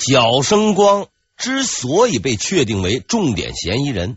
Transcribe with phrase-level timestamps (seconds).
[0.00, 4.16] 贾生光之所以被确定为重点嫌疑人，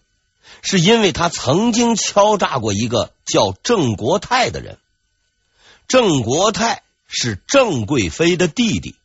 [0.61, 4.77] 是因为他曾经敲诈过一个叫郑国泰的人。
[5.89, 8.95] 郑国泰是郑贵妃的弟弟，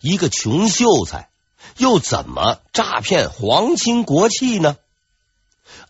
[0.00, 1.30] 一个穷秀才
[1.78, 4.76] 又怎么诈骗皇亲国戚呢？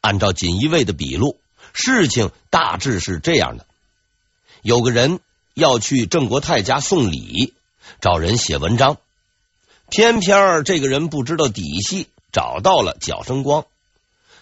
[0.01, 1.41] 按照锦衣卫的笔录，
[1.73, 3.67] 事情大致是这样的：
[4.63, 5.19] 有个人
[5.53, 7.55] 要去郑国泰家送礼，
[8.01, 8.99] 找人写文章。
[9.89, 13.67] 偏偏这个人不知道底细，找到了贾生光。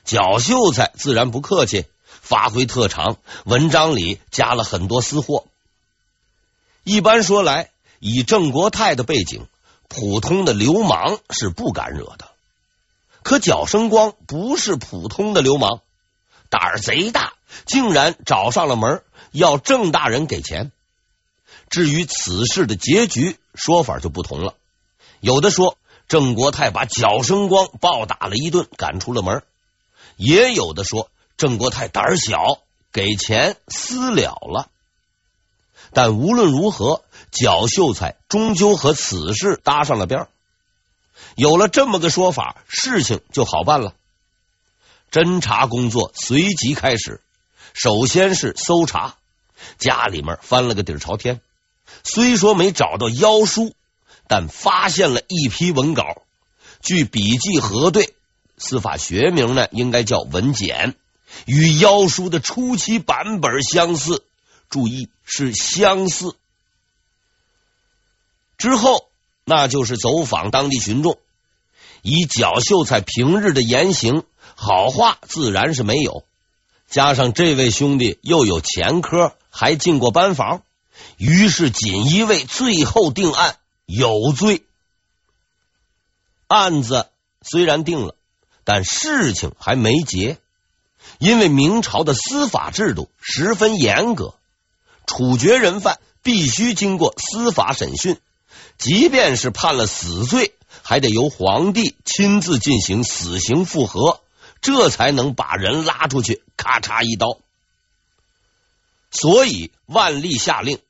[0.05, 1.87] 贾秀才自然不客气，
[2.21, 5.45] 发挥特长，文章里加了很多私货。
[6.83, 7.71] 一般说来，
[8.01, 9.47] 以郑国泰的背景，
[9.89, 12.29] 普通的流氓是不敢惹的。
[13.23, 15.81] 可贾生光不是普通的流氓，
[16.51, 17.33] 胆儿贼大，
[17.65, 20.73] 竟然找上了门，要郑大人给钱。
[21.71, 24.55] 至于此事的结局，说法就不同了。
[25.21, 29.41] 有的说郑国泰把脚生光暴打了一顿，赶出了门；
[30.17, 32.59] 也有的说郑国泰胆小，
[32.93, 34.69] 给钱私了了。
[35.93, 40.29] 但无论如何，脚秀才终究和此事搭上了边。
[41.37, 43.95] 有了这么个说法，事情就好办了。
[45.11, 47.21] 侦查工作随即开始，
[47.73, 49.17] 首先是搜查，
[49.79, 51.41] 家里面翻了个底朝天，
[52.03, 53.75] 虽说没找到妖书。
[54.27, 56.23] 但发现了一批文稿，
[56.81, 58.15] 据笔记核对，
[58.57, 60.95] 司法学名呢应该叫文简，
[61.47, 64.25] 与妖书的初期版本相似。
[64.71, 66.35] 注意是相似。
[68.57, 69.09] 之后
[69.45, 71.19] 那就是走访当地群众，
[72.03, 74.25] 以贾秀才平日的言行，
[74.57, 76.25] 好话自然是没有。
[76.89, 80.63] 加上这位兄弟又有前科，还进过班房，
[81.19, 83.59] 于是锦衣卫最后定案。
[83.87, 84.65] 有罪，
[86.47, 87.09] 案子
[87.43, 88.15] 虽然定了，
[88.65, 90.39] 但事情还没结。
[91.19, 94.35] 因为明朝的司法制度十分严格，
[95.07, 98.19] 处决人犯必须经过司法审讯，
[98.79, 104.23] 即便是判了死罪，还得由皇帝亲自进行死刑复核，
[104.63, 107.39] 这才能把人拉出去，咔嚓一刀。
[109.11, 110.81] 所以万历下令。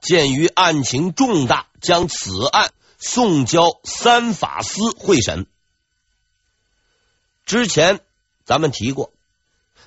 [0.00, 5.46] 鉴于案情重大，将此案送交三法司会审。
[7.46, 8.00] 之前
[8.44, 9.12] 咱们提过，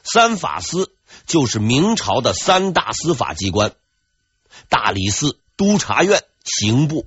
[0.03, 0.91] 三法司
[1.27, 3.73] 就是明朝的三大司法机关：
[4.67, 7.05] 大理寺、督察院、刑部，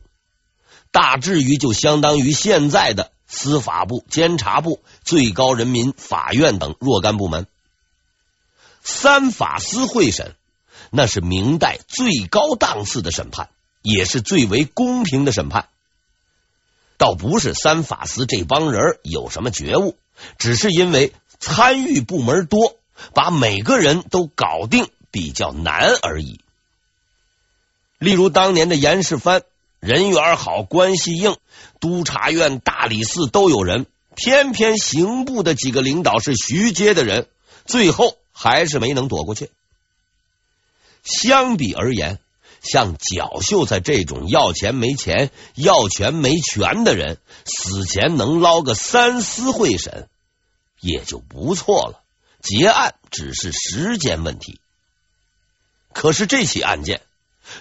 [0.90, 7.46] 大致于就相当于现在的司法部、监察部、最高人民法院等若干部门。
[8.82, 10.36] 三法司会审。
[10.96, 13.48] 那是明代最高档次的审判，
[13.82, 15.68] 也是最为公平的审判。
[16.98, 19.96] 倒不是三法司这帮人有什么觉悟，
[20.38, 22.76] 只是因为参与部门多，
[23.12, 26.38] 把每个人都搞定比较难而已。
[27.98, 29.42] 例如当年的严世蕃，
[29.80, 31.36] 人缘好，关系硬，
[31.80, 37.26] 督察院、大理寺都有人，偏偏刑部的几个领导是徐阶的人，
[37.64, 39.50] 最后还是没能躲过去。
[41.04, 42.18] 相比而言，
[42.62, 50.08] 像贾秀才这种要钱没钱、要权没权的人，死前能捞个三司会审
[50.80, 52.02] 也就不错了，
[52.40, 54.58] 结案只是时间问题。
[55.92, 57.02] 可是这起案件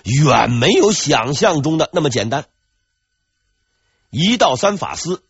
[0.04, 2.46] 远没有想象中的那么简单。
[4.10, 5.22] 一到三法司，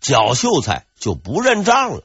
[0.00, 2.02] 角秀才就不认账了。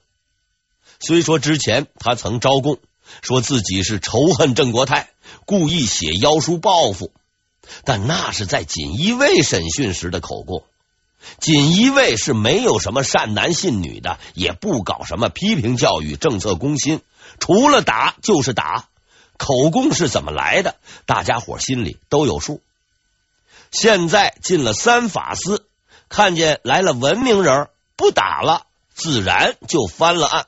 [1.00, 2.78] 虽说之前他曾招供，
[3.22, 5.10] 说自己是仇恨郑国泰。
[5.46, 7.12] 故意写妖书报复，
[7.84, 10.64] 但那是在锦衣卫审讯时的口供。
[11.40, 17.02] 锦衣卫是没有什么善男信女的，也不搞什么批评教育、政策攻心，
[17.40, 18.90] 除了打就是打。
[19.38, 20.76] 口供是怎么来的，
[21.06, 22.62] 大家伙心里都有数。
[23.72, 25.66] 现在进了三法司，
[26.10, 30.48] 看见来了文明人，不打了，自然就翻了案。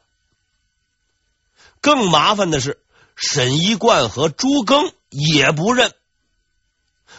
[1.81, 2.79] 更麻烦的是。
[3.17, 5.91] 沈一贯和朱庚也不认，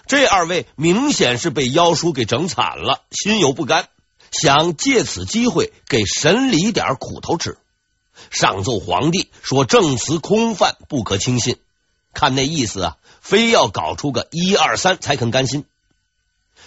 [0.06, 3.88] 这二位明显是被妖书给整惨了，心有不甘，
[4.30, 7.58] 想借此机会给审理点苦头吃。
[8.30, 11.58] 上奏皇帝说证词空泛，不可轻信。
[12.14, 15.64] 看那意思啊，非要搞出个一二三才肯甘心。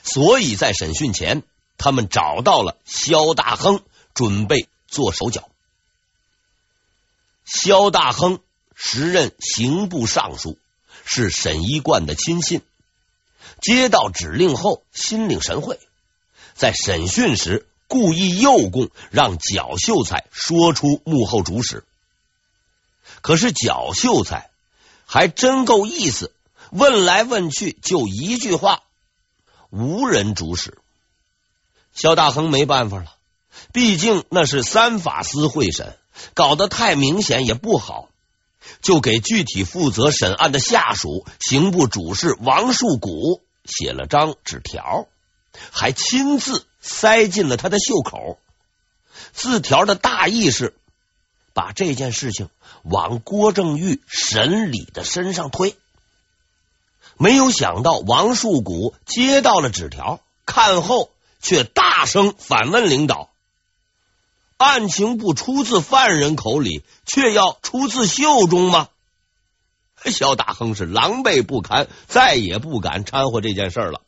[0.03, 1.43] 所以在审讯前，
[1.77, 3.81] 他们找到了萧大亨，
[4.13, 5.47] 准备做手脚。
[7.45, 8.41] 萧大亨。
[8.83, 10.57] 时任刑部尚书，
[11.05, 12.61] 是沈一贯的亲信。
[13.61, 15.79] 接到指令后，心领神会，
[16.55, 21.83] 在审讯时故意诱供，让脚秀才说出幕后主使。
[23.21, 24.49] 可是脚秀才
[25.05, 26.33] 还真够意思，
[26.71, 28.81] 问来问去就一句话：
[29.69, 30.79] 无人主使。
[31.93, 33.13] 萧大亨没办法了，
[33.73, 35.99] 毕竟那是三法司会审，
[36.33, 38.09] 搞得太明显也不好，
[38.81, 45.07] 就给具体负责审案的下属刑部主事王树谷写了张纸条，
[45.71, 48.37] 还亲自塞进了他的袖口。
[49.33, 50.75] 字条的大意是
[51.53, 52.49] 把这件事情
[52.83, 55.75] 往郭正玉审理的身上推。
[57.17, 61.09] 没有想到王树谷接到了纸条，看后。
[61.43, 63.30] 却大声反问领导
[64.61, 68.89] ：“案情不出自犯人口里，却要出自袖中吗？”
[70.05, 74.01] 萧大亨是狼狈不堪，再也不敢掺和这件事了。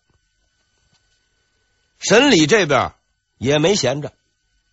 [2.00, 2.94] 审理这边
[3.38, 4.12] 也没闲着，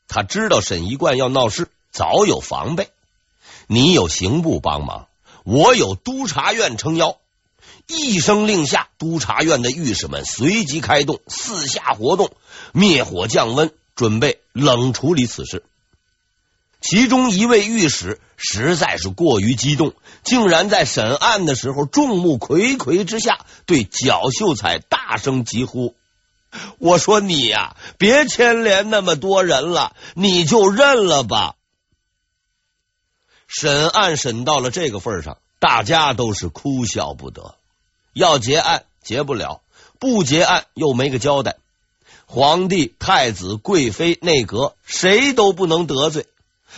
[0.08, 2.88] 他知道沈一贯要闹事，早有防备。
[3.66, 5.08] 你有刑部帮忙，
[5.44, 7.18] 我有督察院撑腰。
[7.86, 12.32] 一声令下，督察院的御史们随即开动，四下活动，
[12.72, 15.64] 灭火降温，准备冷处理此事。
[16.80, 19.92] 其中一位御史实在是过于激动，
[20.24, 25.94] 竟然在审案的时候，众目睽睽之下，对脚秀才大声疾呼
[26.78, 31.56] ：“我说你呀，别牵连那么多人了，你就认了吧。”
[33.46, 37.56] 审案审到了这个份上，大家都是哭笑不得。
[38.14, 39.60] 要结案结不了，
[39.98, 41.56] 不结案又没个交代。
[42.26, 46.26] 皇帝、太子、贵妃、内阁谁都不能得罪。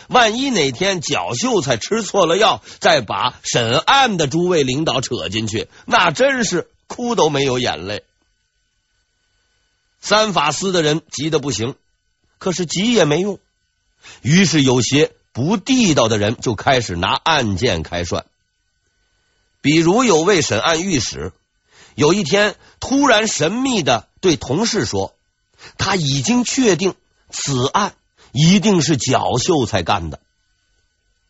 [0.09, 8.05] 万一哪天脚秀才吃错了药，再把审案的诸位领导扯进去，那真是哭都没有眼泪。
[10.01, 11.77] 三法司的人急得不行，
[12.39, 13.39] 可是急也没用。
[14.21, 18.27] 于是有些不地道的人就开始拿案件开涮。
[19.61, 21.33] 比如有位审案御史，
[21.95, 25.15] 有一天突然神秘的对同事说
[25.79, 26.97] ：“他已经确定
[27.31, 27.95] 此案
[28.33, 30.21] 一定是脚秀才干的。”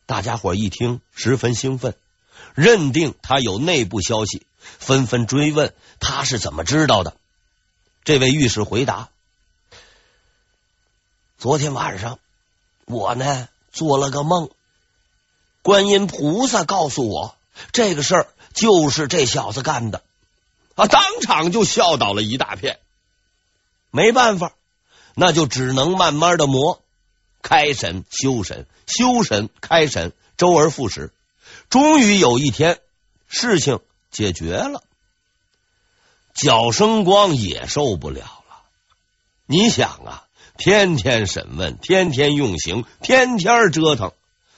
[0.06, 1.96] 大家伙一听十分兴奋，
[2.54, 4.46] 认定他有内部消息，
[4.78, 7.16] 纷纷追问他是怎么知道的。
[8.04, 9.10] 这位御史回答
[11.38, 12.18] ：“昨天晚上
[12.84, 14.50] 我呢做了个梦，
[15.62, 17.36] 观音菩萨告诉我。”
[17.70, 20.02] 这个事儿就是这小子干的
[20.74, 20.86] 啊！
[20.86, 22.80] 当场就笑倒了一大片。
[23.90, 24.54] 没办法，
[25.14, 26.81] 那就只能慢慢的磨，
[27.42, 31.12] 开审、休审、休审、开审，周而复始。
[31.68, 32.80] 终于有一天，
[33.28, 33.80] 事情
[34.10, 34.82] 解决了。
[36.34, 38.62] 脚生光也受不了了。
[39.44, 40.24] 你想啊，
[40.56, 44.12] 天天审问，天天用刑，天天折腾，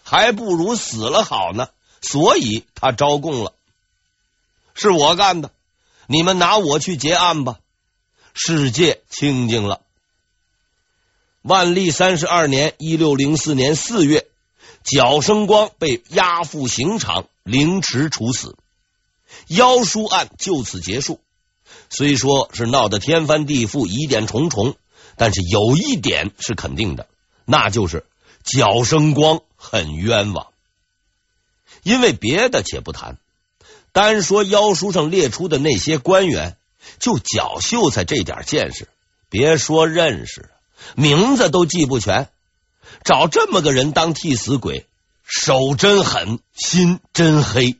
[0.04, 1.68] 还不如死了好呢。
[2.00, 3.54] 所以他招供了，
[4.74, 5.50] 是我干的，
[6.06, 7.58] 你们拿我去结案吧。
[8.34, 9.80] 世界清静了。
[11.44, 14.26] 万历三十二年（一六零四年四月），
[14.82, 18.56] 脚生光被押赴刑场凌迟处死，
[19.48, 21.20] 妖书案就此结束。
[21.90, 24.74] 虽说是闹得天翻地覆、疑点重重，
[25.16, 27.08] 但是有一点是肯定的，
[27.44, 28.06] 那就是
[28.42, 30.46] 脚生光很冤枉。
[31.82, 33.18] 因为别的且不谈，
[33.92, 36.56] 单说妖书上列出的那些官员，
[36.98, 38.88] 就脚秀才这点见识，
[39.28, 40.48] 别说认识，
[40.94, 42.28] 名字都记不全。
[43.02, 44.86] 找这么个人当替死鬼，
[45.24, 47.76] 手真狠，心真黑。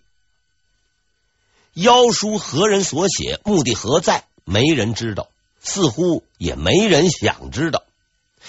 [1.72, 4.24] 妖书何人所写，目的何在？
[4.44, 5.28] 没人知道，
[5.60, 7.82] 似乎也没人想知道。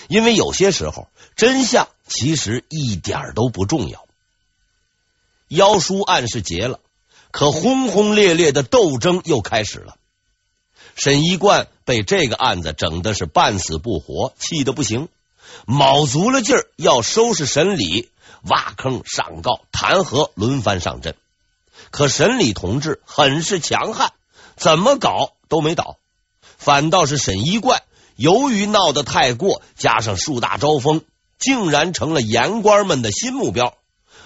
[0.10, 4.06] 因为有些时候，真相其实一点都不重要。
[5.48, 6.80] 妖书案是结了，
[7.32, 9.98] 可轰轰烈烈的斗争又开始了。
[10.96, 15.10] 沈一贯被这个案子整的是半死不活，气得不行，
[15.66, 18.10] 卯足了劲儿要收拾沈理，
[18.44, 21.16] 挖坑上告弹劾，轮番上阵。
[21.92, 24.14] 可沈理同志很是强悍，
[24.56, 25.98] 怎么搞都没倒，
[26.58, 27.84] 反倒是沈一贯
[28.16, 31.02] 由于闹得太过，加上树大招风，
[31.38, 33.76] 竟然成了言官们的新目标。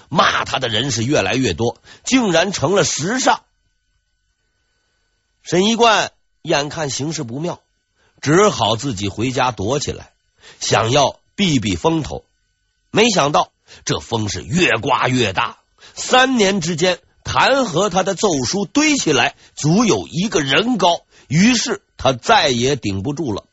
[0.08, 3.42] 骂他的人是越来越多，竟然成了时尚。
[5.44, 6.12] 沈一贯
[6.42, 7.62] 眼看形势不妙，
[8.22, 10.12] 只好自己回家躲起来，
[10.60, 12.24] 想要避避风头。
[12.92, 13.52] 没想到
[13.86, 15.60] 这风是越刮越大，
[15.94, 21.02] 三年之间弹劾他的奏书堆起来，足有一个人高。
[21.28, 23.46] 于是他再也顶不住了。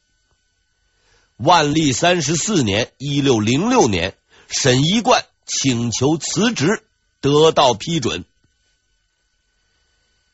[1.37, 4.16] 万历三十四年（一六零六年），
[4.49, 6.83] 沈一贯请求辞职，
[7.21, 8.25] 得到批准。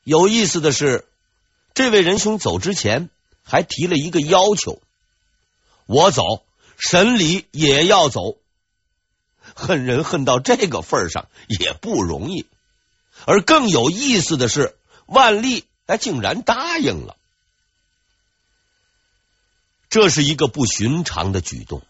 [0.04, 1.08] 有意思的是，
[1.74, 3.08] 这位仁兄走之前
[3.42, 4.80] 还提了一个要求：
[5.86, 6.22] 我走，
[6.76, 8.36] 沈礼也要走。
[9.54, 12.46] 恨人恨到这个份上也不容易。
[13.24, 14.76] 而更有意思的是，
[15.06, 17.16] 万历他竟然答应了。
[19.88, 21.82] 这是一个不寻常的举动，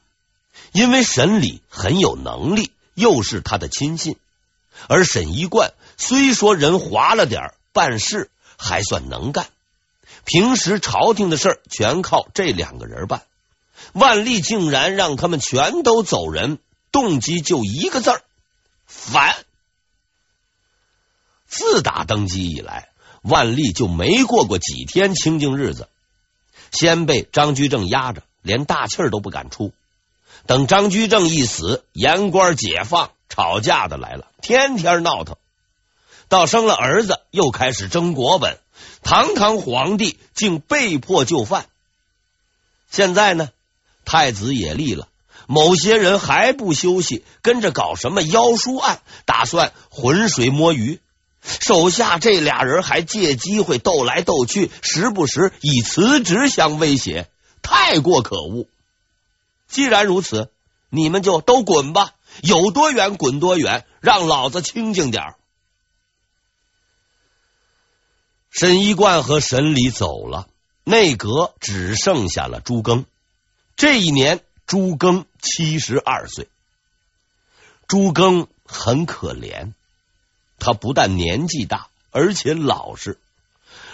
[0.73, 4.17] 因为沈礼很有能力，又是他的亲信，
[4.89, 9.49] 而沈一贯虽说人滑了点办事还算能干，
[10.25, 13.23] 平时朝廷的事全靠这两个人办。
[13.93, 16.59] 万历竟然让他们全都走人，
[16.93, 18.23] 动机就一个字儿：
[18.87, 19.35] 烦。
[21.47, 22.89] 自打登基以来，
[23.23, 25.89] 万历就没过过几天清静日子。
[26.71, 29.73] 先被张居正压着，连大气儿都不敢出。
[30.47, 35.37] 等张居正一死，言官解放，吵架的来了，天天闹腾。
[36.29, 38.59] 到生了儿子，又开始争国本，
[39.03, 41.67] 堂堂皇帝竟被迫就范。
[42.91, 43.51] 现在呢，
[44.05, 45.09] 太子也立了，
[45.47, 51.01] 某些人还不休息，跟着搞什么妖书案，打算浑水摸鱼。
[51.43, 57.29] 手下这俩人还借机会斗来斗去，时不时以辞职相威胁，
[57.63, 58.67] 太过可恶。
[59.69, 60.51] 既然如此，
[60.89, 62.13] 你们就都滚吧，
[62.43, 65.35] 有多远滚多远，让老子清静点儿。
[68.53, 70.47] 沈一贯和沈礼走了，
[70.85, 73.07] 内阁只剩下了朱庚。
[73.77, 76.49] 这一年，朱庚七十二岁。
[77.89, 79.73] 朱庚很可怜，
[80.59, 83.19] 他不但年纪大，而且老实，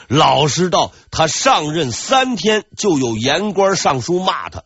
[0.09, 4.65] 老实到他上任三天就有言官上书骂他。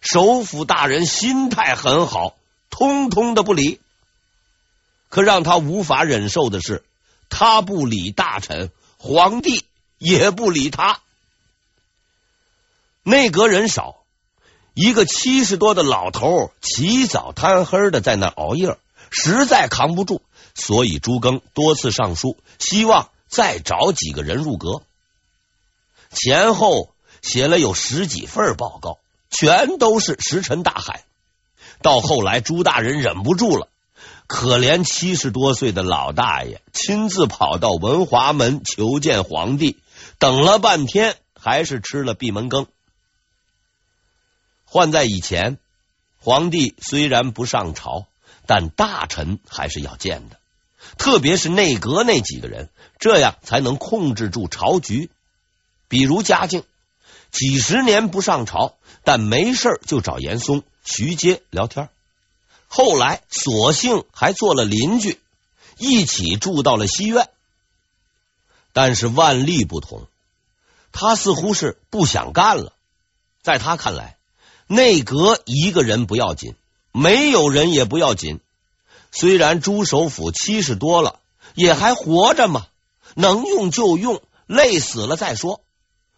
[0.00, 2.34] 首辅大人心态很好，
[2.68, 3.78] 通通的不理。
[5.08, 6.82] 可让他无法忍受的是，
[7.28, 8.72] 他不理大臣。
[9.02, 9.64] 皇帝
[9.96, 11.00] 也不理他，
[13.02, 14.04] 内阁人少，
[14.74, 18.76] 一个七十多的老头起早贪黑的在那熬夜，
[19.10, 20.20] 实在扛不住，
[20.54, 24.82] 所以朱庚多次上书，希望再找几个人入阁。
[26.10, 26.92] 前后
[27.22, 28.98] 写了有十几份报告，
[29.30, 31.04] 全都是石沉大海。
[31.80, 33.69] 到后来，朱大人忍不住了。
[34.32, 39.76] 可怜七十多岁的老大爷亲自跑到文华门求见皇帝，
[40.20, 42.68] 等了半天还是吃了闭门羹。
[44.64, 45.58] 换在以前，
[46.20, 48.06] 皇帝虽然不上朝，
[48.46, 50.38] 但大臣还是要见的，
[50.96, 52.70] 特别是内阁那几个人，
[53.00, 55.10] 这样才能控制住朝局。
[55.88, 56.62] 比如嘉靖，
[57.32, 61.88] 几十年不上朝，但没事就找严嵩、徐阶聊天。
[62.72, 65.18] 后来，索性还做了邻居，
[65.76, 67.28] 一起住到了西苑。
[68.72, 70.06] 但是万历不同，
[70.92, 72.72] 他似乎是不想干了。
[73.42, 74.16] 在他看来，
[74.68, 76.54] 内阁一个人不要紧，
[76.92, 78.38] 没有人也不要紧。
[79.10, 81.18] 虽然朱首辅七十多了，
[81.56, 82.68] 也还活着嘛，
[83.14, 85.60] 能用就用，累死了再说。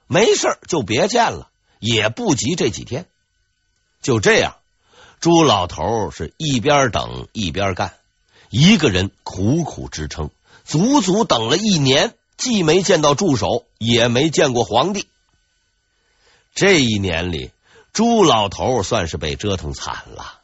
[0.07, 3.07] 没事就别见了，也不急这几天。
[4.03, 4.57] 就这样。
[5.23, 7.95] 朱老头是一边等一边干，
[8.51, 10.31] 一个人苦苦支撑，
[10.65, 15.07] 足足等了一年，既没见到助手，也没见过皇帝。
[16.57, 17.53] 这一年里，
[17.93, 20.41] 朱老头算是被折腾惨了。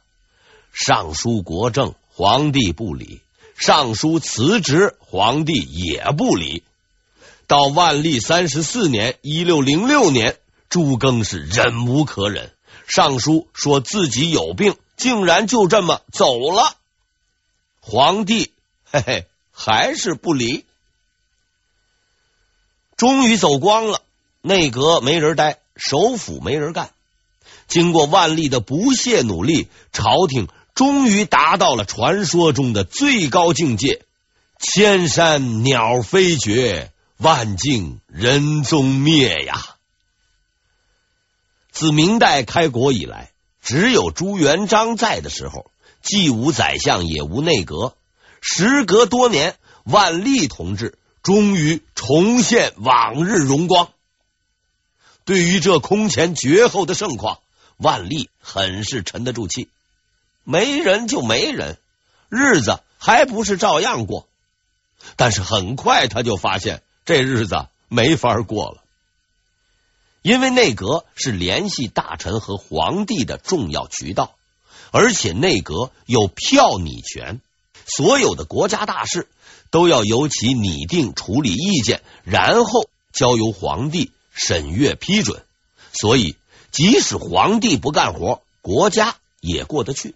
[0.71, 3.19] 上书国政，皇帝不理；
[3.57, 6.63] 上书辞职，皇帝也不理。
[7.47, 10.37] 到万历三十四年（一六零六年），
[10.69, 12.53] 朱庚是忍无可忍。
[12.89, 16.75] 上书说自己有病，竟然就这么走了。
[17.79, 18.51] 皇帝
[18.83, 20.65] 嘿嘿，还是不理。
[22.97, 24.01] 终于走光了，
[24.41, 26.91] 内阁没人待，首辅没人干。
[27.67, 34.01] 经过万历的不懈努力，朝廷终于达到了传说中的最高境界：
[34.59, 39.75] 千山鸟飞绝，万径人踪灭呀。
[41.79, 43.31] 自明代开国以来，
[43.61, 45.71] 只有朱元璋在的时候，
[46.01, 47.95] 既无宰相，也无内阁。
[48.41, 49.55] 时隔多年，
[49.85, 53.87] 万历同志终于重现往日荣光。
[55.23, 57.39] 对于这空前绝后的盛况，
[57.77, 59.69] 万历很是沉得住气。
[60.43, 61.77] 没人就没人，
[62.27, 64.27] 日子还不是照样过。
[65.15, 68.83] 但是很快他就发现，这日子没法过了。
[70.21, 74.35] 因为内阁是联系大臣和皇帝的重要渠道，
[74.91, 77.39] 而且内阁有票拟权，
[77.85, 79.27] 所有的国家大事
[79.71, 85.43] 都要由其拟定处理意见，然后交由皇帝审阅批准。
[85.93, 86.35] 所以，
[86.71, 90.15] 即使皇帝不干活，国家也过得去。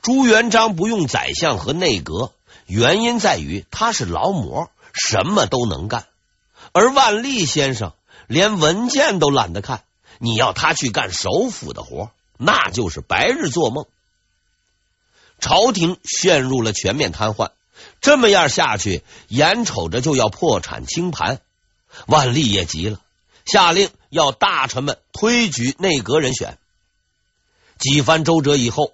[0.00, 2.32] 朱元璋不用宰相和内阁，
[2.66, 6.06] 原因在于他是劳模，什么都能干。
[6.72, 7.92] 而万历先生
[8.26, 9.84] 连文件都懒得看，
[10.18, 13.86] 你要他去干首辅的活，那就是白日做梦。
[15.38, 17.50] 朝廷陷入了全面瘫痪，
[18.00, 21.40] 这么样下去，眼瞅着就要破产清盘。
[22.06, 23.00] 万历也急了，
[23.44, 26.58] 下令要大臣们推举内阁人选。
[27.78, 28.92] 几番周折以后。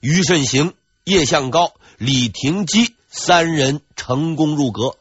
[0.00, 4.96] 于慎行、叶向高、李廷基三人成功入阁，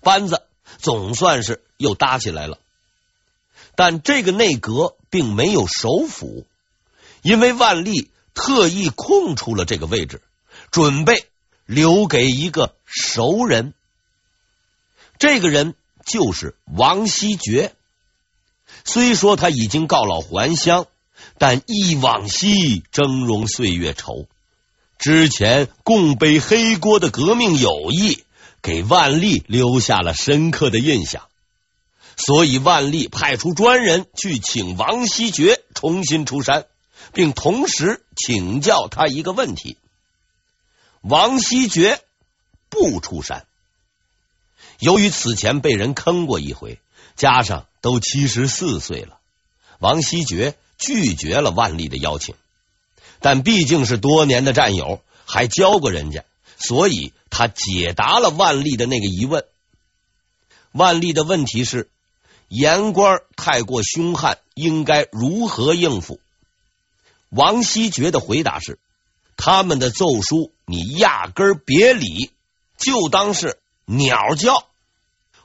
[0.00, 0.42] 班子
[0.78, 2.58] 总算是又搭起来了。
[3.76, 6.46] 但这个内阁并没有首辅，
[7.22, 10.22] 因为万历特意空出了这个位置，
[10.70, 11.26] 准备
[11.66, 13.74] 留给一个熟人。
[15.18, 17.74] 这个人就是王希爵。
[18.84, 20.86] 虽说他已经告老还乡。
[21.38, 24.26] 但忆往昔，峥嵘岁月稠。
[24.98, 28.24] 之前共背黑锅的革命友谊，
[28.60, 31.28] 给万历留下了深刻的印象。
[32.16, 36.66] 所以万历派出专人去请王希爵重新出山，
[37.12, 39.76] 并同时请教他一个问题。
[41.00, 42.00] 王希爵
[42.68, 43.46] 不出山，
[44.78, 46.78] 由于此前被人坑过一回，
[47.16, 49.18] 加上都七十四岁了，
[49.78, 50.56] 王希爵。
[50.76, 52.34] 拒绝了万历的邀请，
[53.20, 56.24] 但毕竟是多年的战友，还教过人家，
[56.58, 59.44] 所以他解答了万历的那个疑问。
[60.72, 61.88] 万历的问题是：
[62.54, 66.20] 言官太过凶悍，应该如何应付？
[67.28, 68.78] 王希爵的回答是：
[69.36, 72.30] 他们的奏书你压根儿别理，
[72.78, 74.68] 就当是鸟叫。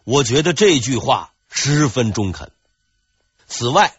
[0.04, 2.52] 我觉得这句话十分中肯。
[3.48, 3.96] 此外，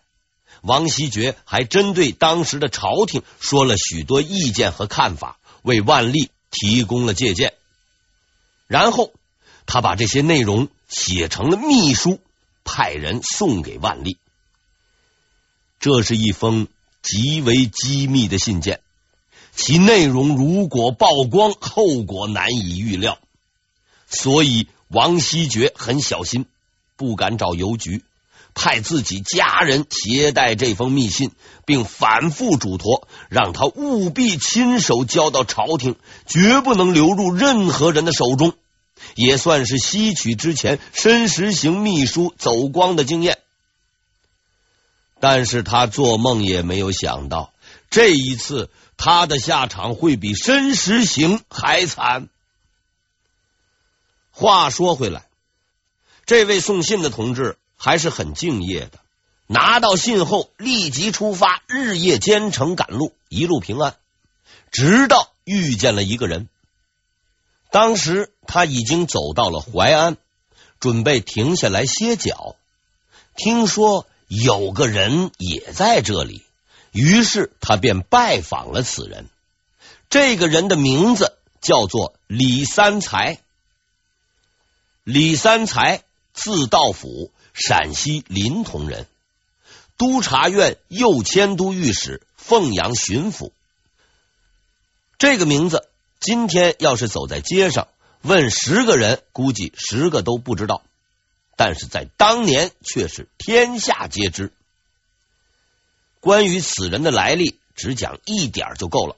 [0.62, 7.54] 王希爵还针对当时的朝廷说了许多意见和看法，为万历提供了借鉴。
[8.68, 9.12] 然后
[9.66, 12.20] 他把这些内容写成了密书，
[12.72, 14.16] 派人送给万历。
[15.80, 16.68] 这是一封
[17.02, 18.80] 极为机密的信件，
[19.56, 23.18] 其内容如果曝光，后果难以预料。
[24.06, 26.46] 所以王希爵很小心，
[26.96, 28.04] 不敢找邮局。
[28.52, 31.30] 派自己家人携带这封密信，
[31.64, 38.54] 并反复嘱托，让他务必亲手交到朝廷，绝不能流入任何人的手中，
[39.14, 43.38] 也算是吸取之前申时行秘书走光的经验。
[45.20, 47.52] 但是他做梦也没有想到，
[47.90, 52.28] 这一次他的下场会比申时行还惨。
[54.30, 55.26] 话说回来，
[56.26, 57.56] 这位送信的同志。
[57.82, 58.98] 还是很敬业的。
[59.46, 63.96] 拿到信后，立即出发，日夜兼程赶路，一路平安。
[64.70, 66.50] 直到遇见了一个人，
[67.70, 70.16] 当时他已经走到了淮安，
[70.80, 72.56] 准备停下来歇脚。
[73.36, 76.44] 听说有个人也在这里，
[76.90, 79.28] 于是他便拜访了此人。
[80.10, 83.38] 这个人的名字叫做李三才。
[85.04, 86.02] 李三才
[86.34, 87.30] 字道甫。
[87.52, 89.06] 陕西临潼人，
[89.98, 93.50] 督察院右迁都御史、凤阳巡抚。
[95.18, 95.88] 这个名字，
[96.20, 97.88] 今天要是走在街上
[98.22, 100.82] 问十个人，估计十个都不知道。
[101.56, 104.52] 但是在当年却是天下皆知。
[106.20, 109.16] 关于此人的来历，只讲一点就够了。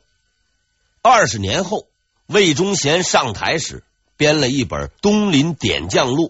[1.02, 1.86] 二十年后，
[2.26, 3.82] 魏忠贤上台时，
[4.16, 6.28] 编了一本《东林点将录》。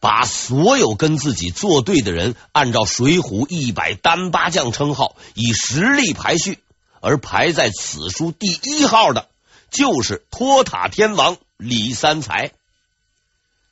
[0.00, 6.58] 把所有跟自己作对的人按照《水浒》一百单八将称号以实力排序，
[7.00, 9.28] 而排在此书第一号的，
[9.70, 12.52] 就是托塔天王李三才。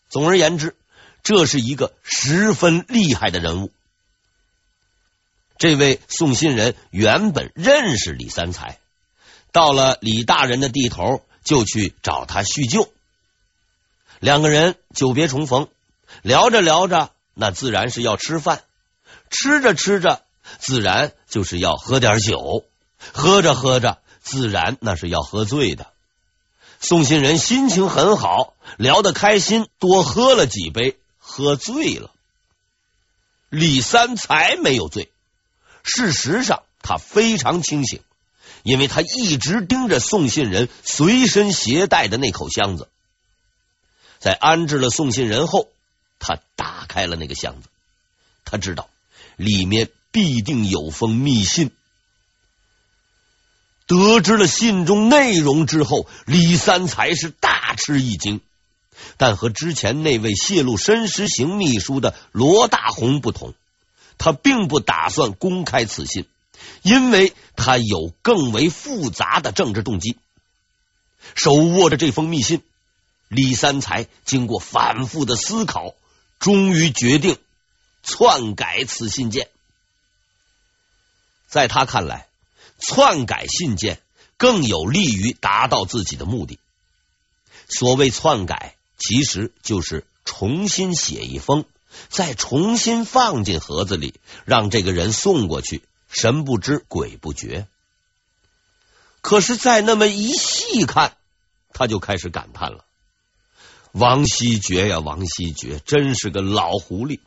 [0.08, 0.76] 总而言之，
[1.22, 3.70] 这是一个十分厉害的人物。
[5.58, 8.78] 这位送信人原本认识李三才，
[9.52, 12.90] 到了李大人的地头，就去找他叙旧，
[14.20, 15.68] 两个人久别重逢。
[16.22, 18.58] 聊着聊着，那自然是要吃饭；
[19.30, 20.24] 吃着吃着，
[20.58, 22.64] 自然就是要喝点酒；
[23.12, 25.89] 喝着喝着，自然那是要喝醉的。
[26.80, 32.10] 送信人心情很好，聊得开心，多喝了几杯，喝醉了。
[33.50, 35.10] 李三才没有醉。
[35.82, 38.00] 事实上，他非常清醒，
[38.62, 42.88] 因为他一直盯着送信人随身携带的那口箱子。
[44.18, 45.68] 在安置了送信人后，
[46.18, 47.68] 他打开了那个箱子，
[48.44, 48.88] 他知道
[49.36, 51.72] 里面必定有封密信。
[53.90, 58.40] 得知了信中内容之后，李三才是大吃一惊。
[59.16, 63.52] 但和之前那位泄露申时行秘书的罗大红不同，
[64.16, 66.26] 他并不打算公开此信，
[66.82, 70.16] 因为他有更为复杂的政治动机。
[71.34, 72.62] 手握着这封密信，
[73.26, 75.94] 李三才经过反复的思考，
[76.38, 77.38] 终于决定
[78.04, 79.48] 篡改此信件。
[81.48, 82.28] 在他看来，
[82.80, 84.00] 篡改信件
[84.36, 86.58] 更有利于达到自己的目的。
[87.68, 88.74] 所谓篡改。
[89.02, 91.64] 其实就是重新写一封，
[92.10, 97.66] 再重新放进盒子里，让这个人送过去，神不知鬼不觉。
[99.22, 101.16] 可是再那么一细看，
[101.72, 102.84] 他就开始感叹了：
[103.92, 107.20] 王希爵呀，王希爵真是个老狐狸。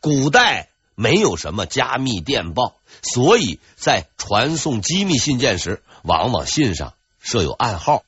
[0.00, 8.04] 古代没有什么加密电报，所以在传送机密信件时，往往信上设有暗号，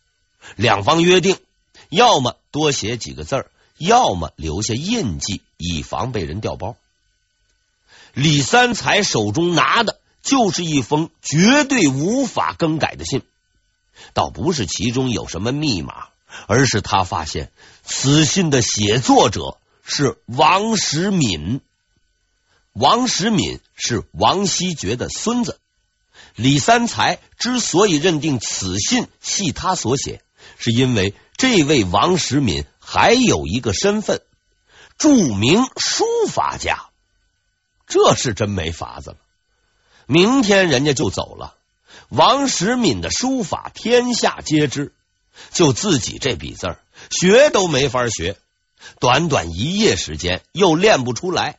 [0.56, 1.38] 两方约定。
[1.88, 6.76] 要么多写几个字儿，要么留下印记，以防被人调包。
[8.14, 13.22] 李三才手中拿的就是一封绝对无法更改的信，
[14.14, 16.08] 倒不是其中有什么密码，
[16.46, 17.50] 而是他发现
[17.84, 21.60] 此信的写作者是王时敏。
[22.72, 25.60] 王时敏是王希爵的孙子。
[26.34, 30.22] 李三才之所以认定此信系他所写，
[30.58, 31.14] 是因为。
[31.38, 34.20] 这位王时敏还有一个身份，
[34.96, 36.90] 著名书法家，
[37.88, 39.16] 这是真没法子了。
[40.06, 41.56] 明天人家就走了，
[42.10, 44.92] 王时敏的书法天下皆知，
[45.50, 46.80] 就自己这笔字儿
[47.10, 48.36] 学都没法学，
[49.00, 51.58] 短短一夜时间又练不出来，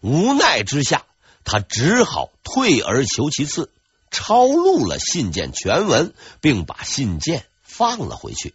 [0.00, 1.04] 无奈之下，
[1.44, 3.70] 他只好退而求其次，
[4.10, 8.54] 抄录了信件全文，并把信件放了回去。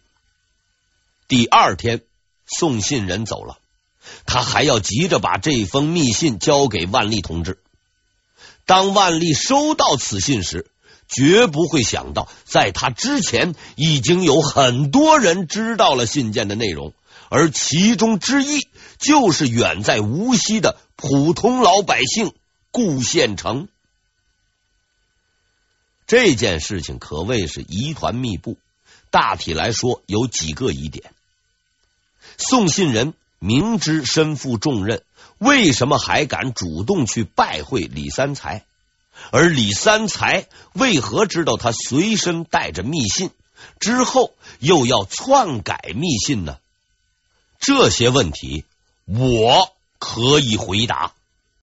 [1.28, 2.02] 第二天，
[2.46, 3.58] 送信人走了，
[4.26, 7.58] 他还要急着把这封密信交给万历同志。
[8.64, 10.66] 当万历收到此信时，
[11.08, 16.92] 绝不会想到，在他之前已经有很多人知道了信件的内容，
[17.28, 18.66] 而其中之一
[18.98, 22.32] 就是远在无锡的普通老百姓
[22.70, 23.68] 顾宪成。
[26.06, 28.58] 这件事情可谓是疑团密布，
[29.10, 31.12] 大体来说有几个疑点。
[32.38, 35.02] 送信人明知身负重任，
[35.38, 38.64] 为什么还敢主动去拜会李三才？
[39.30, 43.30] 而李三才为何知道他随身带着密信，
[43.80, 46.58] 之后又要篡改密信呢？
[47.58, 48.64] 这些问题
[49.06, 51.12] 我可以回答。